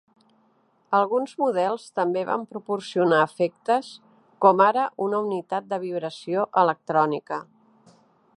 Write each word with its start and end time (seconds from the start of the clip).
Alguns 0.99 1.33
models 1.41 1.85
també 1.99 2.23
van 2.29 2.45
proporcionar 2.53 3.19
efectes 3.27 3.93
com 4.47 4.65
ara 4.69 4.87
una 5.09 5.23
unitat 5.27 5.71
de 5.75 5.81
vibració 5.89 6.49
electrònica. 6.65 7.43